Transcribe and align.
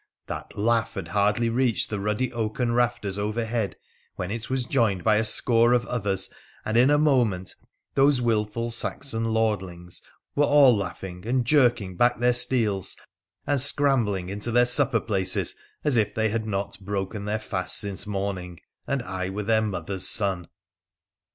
That 0.25 0.57
laugh 0.57 0.95
had 0.95 1.09
hardly 1.09 1.47
reached 1.51 1.91
the 1.91 1.99
ruddy 1.99 2.33
oaken 2.33 2.71
rafters 2.73 3.19
over 3.19 3.45
head 3.45 3.75
when 4.15 4.31
it 4.31 4.49
was 4.49 4.65
joined 4.65 5.03
by 5.03 5.17
a 5.17 5.23
score 5.23 5.73
of 5.73 5.85
others, 5.85 6.27
and 6.65 6.75
in 6.75 6.89
a 6.89 6.97
moment 6.97 7.53
those 7.93 8.19
wilful 8.19 8.71
Saxon 8.71 9.25
lordhngs 9.25 10.01
were 10.35 10.43
all 10.45 10.75
laughing 10.75 11.27
and 11.27 11.45
jerking 11.45 11.97
back 11.97 12.17
their 12.17 12.33
steels, 12.33 12.97
and 13.45 13.61
scrambling 13.61 14.29
into 14.29 14.49
then: 14.51 14.65
supper 14.65 14.99
places 14.99 15.53
as 15.83 15.95
if 15.97 16.15
they 16.15 16.29
had 16.29 16.47
not 16.47 16.79
broken 16.79 17.25
their 17.25 17.37
fast 17.37 17.77
since 17.77 18.07
morning, 18.07 18.59
and 18.87 19.03
I 19.03 19.29
were 19.29 19.43
their 19.43 19.61
mother's 19.61 20.07
son. 20.07 20.47